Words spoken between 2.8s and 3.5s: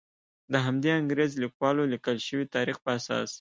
په اساس.